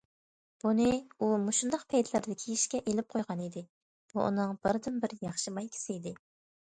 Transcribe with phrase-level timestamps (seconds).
[0.61, 0.85] بۇنى
[1.19, 3.63] ئۇ مۇشۇنداق پەيتلەردە كىيىشكە ئېلىپ قويغانىدى،
[4.15, 6.17] بۇ ئۇنىڭ بىردىنبىر ياخشى مايكىسى ئىدى.